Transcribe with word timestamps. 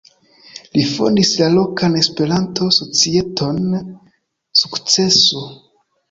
Li 0.75 0.83
fondis 0.91 1.33
la 1.41 1.49
lokan 1.55 1.97
Esperanto-societon 1.99 3.59
"Sukceso". 4.63 5.43